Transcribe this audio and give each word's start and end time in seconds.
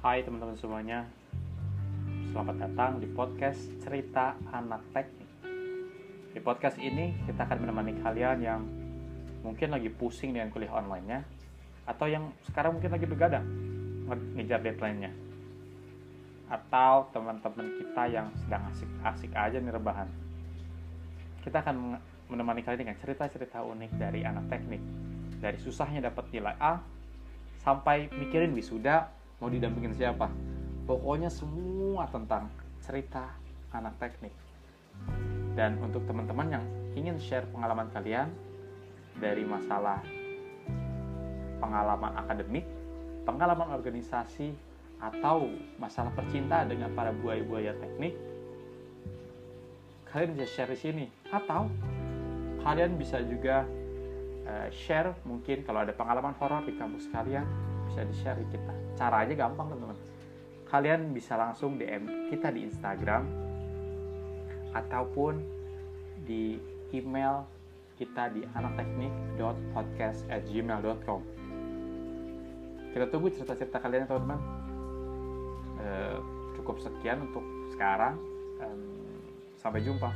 Hai 0.00 0.24
teman-teman 0.24 0.56
semuanya. 0.56 1.04
Selamat 2.32 2.56
datang 2.56 3.04
di 3.04 3.08
podcast 3.12 3.60
Cerita 3.84 4.32
Anak 4.48 4.80
Teknik 4.96 5.28
Di 6.32 6.40
podcast 6.40 6.80
ini 6.80 7.12
kita 7.28 7.44
akan 7.44 7.68
menemani 7.68 8.00
kalian 8.00 8.40
yang 8.40 8.64
mungkin 9.44 9.76
lagi 9.76 9.92
pusing 9.92 10.32
dengan 10.32 10.48
kuliah 10.48 10.72
online-nya 10.72 11.20
Atau 11.84 12.08
yang 12.08 12.32
sekarang 12.48 12.80
mungkin 12.80 12.96
lagi 12.96 13.04
begadang 13.04 13.44
ngejar 14.40 14.64
deadline-nya. 14.64 15.12
Atau 16.48 17.12
teman-teman 17.12 17.68
kita 17.68 18.02
yang 18.08 18.32
sedang 18.40 18.72
asik-asik 18.72 19.36
aja 19.36 19.60
nih 19.60 19.68
rebahan. 19.68 20.08
Kita 21.44 21.60
akan 21.60 22.00
menemani 22.32 22.64
kalian 22.64 22.88
dengan 22.88 22.96
cerita-cerita 23.04 23.60
unik 23.60 24.00
dari 24.00 24.24
anak 24.24 24.48
teknik. 24.48 24.80
Dari 25.44 25.60
susahnya 25.60 26.08
dapat 26.08 26.32
nilai 26.32 26.56
A 26.56 26.80
Sampai 27.60 28.08
mikirin 28.16 28.56
wisuda 28.56 29.19
mau 29.40 29.48
didampingin 29.48 29.96
siapa? 29.96 30.28
Pokoknya 30.84 31.32
semua 31.32 32.06
tentang 32.12 32.52
cerita 32.84 33.32
anak 33.72 33.96
teknik. 33.96 34.34
Dan 35.56 35.80
untuk 35.80 36.04
teman-teman 36.04 36.60
yang 36.60 36.64
ingin 36.94 37.16
share 37.16 37.48
pengalaman 37.50 37.88
kalian 37.90 38.28
dari 39.18 39.42
masalah 39.42 40.00
pengalaman 41.60 42.16
akademik 42.16 42.64
pengalaman 43.28 43.68
organisasi 43.76 44.56
atau 45.00 45.48
masalah 45.76 46.12
percintaan 46.16 46.72
dengan 46.72 46.92
para 46.96 47.12
buaya-buaya 47.12 47.76
teknik 47.76 48.16
kalian 50.10 50.34
bisa 50.34 50.46
share 50.50 50.70
di 50.74 50.78
sini. 50.78 51.06
Atau 51.30 51.70
kalian 52.66 52.98
bisa 52.98 53.22
juga 53.22 53.64
uh, 54.44 54.68
share 54.74 55.14
mungkin 55.24 55.62
kalau 55.62 55.86
ada 55.86 55.94
pengalaman 55.94 56.34
horor 56.36 56.66
di 56.66 56.74
kampus 56.76 57.06
kalian 57.14 57.46
bisa 57.90 58.06
di 58.06 58.14
share 58.22 58.38
di 58.38 58.46
kita. 58.54 58.70
Caranya 58.94 59.34
gampang 59.34 59.74
teman-teman. 59.74 59.98
Kalian 60.70 61.10
bisa 61.10 61.34
langsung 61.34 61.74
DM 61.74 62.30
kita 62.30 62.54
di 62.54 62.62
Instagram 62.62 63.26
ataupun 64.70 65.42
di 66.22 66.62
email 66.94 67.42
kita 67.98 68.30
di 68.30 68.46
anakteknik.podcast@gmail.com 68.54 71.40
kita 72.90 73.06
tunggu 73.06 73.30
cerita-cerita 73.30 73.78
kalian 73.78 74.06
teman-teman. 74.06 74.40
E, 75.78 75.86
cukup 76.58 76.82
sekian 76.82 77.22
untuk 77.22 77.42
sekarang 77.70 78.18
sampai 79.60 79.84
jumpa 79.84 80.08